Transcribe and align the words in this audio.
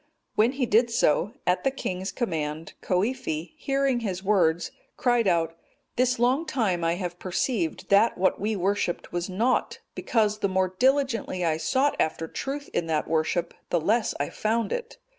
When 0.33 0.53
he 0.53 0.65
did 0.65 0.89
so, 0.89 1.33
at 1.45 1.63
the 1.63 1.69
king's 1.69 2.11
command, 2.11 2.73
Coifi, 2.81 3.53
hearing 3.55 3.99
his 3.99 4.23
words, 4.23 4.71
cried 4.97 5.27
out, 5.27 5.55
"This 5.95 6.17
long 6.17 6.47
time 6.47 6.83
I 6.83 6.95
have 6.95 7.19
perceived 7.19 7.89
that 7.89 8.17
what 8.17 8.41
we 8.41 8.55
worshipped 8.55 9.11
was 9.11 9.29
naught; 9.29 9.77
because 9.93 10.39
the 10.39 10.49
more 10.49 10.73
diligently 10.79 11.45
I 11.45 11.57
sought 11.57 11.95
after 11.99 12.27
truth 12.27 12.67
in 12.73 12.87
that 12.87 13.07
worship, 13.07 13.53
the 13.69 13.79
less 13.79 14.15
I 14.19 14.31
found 14.31 14.73
it. 14.73 14.97